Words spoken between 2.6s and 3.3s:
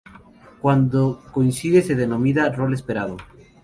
esperado.